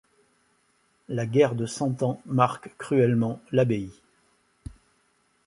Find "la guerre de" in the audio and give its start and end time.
1.09-1.67